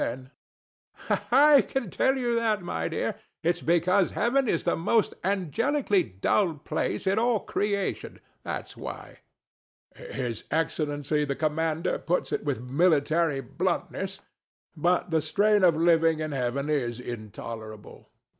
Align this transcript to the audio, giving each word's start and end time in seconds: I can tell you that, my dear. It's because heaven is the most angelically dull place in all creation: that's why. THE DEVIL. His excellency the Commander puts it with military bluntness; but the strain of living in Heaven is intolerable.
I 1.31 1.61
can 1.69 1.91
tell 1.91 2.17
you 2.17 2.33
that, 2.33 2.63
my 2.63 2.87
dear. 2.87 3.17
It's 3.43 3.61
because 3.61 4.09
heaven 4.17 4.47
is 4.49 4.63
the 4.63 4.75
most 4.75 5.13
angelically 5.23 6.01
dull 6.01 6.55
place 6.55 7.05
in 7.05 7.19
all 7.19 7.41
creation: 7.41 8.19
that's 8.43 8.75
why. 8.75 9.19
THE 9.95 9.99
DEVIL. 10.05 10.15
His 10.15 10.43
excellency 10.49 11.23
the 11.23 11.35
Commander 11.35 11.99
puts 11.99 12.31
it 12.31 12.43
with 12.43 12.61
military 12.63 13.41
bluntness; 13.41 14.19
but 14.75 15.11
the 15.11 15.21
strain 15.21 15.63
of 15.63 15.75
living 15.77 16.19
in 16.19 16.31
Heaven 16.31 16.67
is 16.67 16.99
intolerable. 16.99 18.09